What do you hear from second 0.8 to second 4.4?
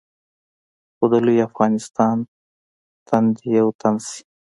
خو د لوی افغانستان تن دې یو تن شي.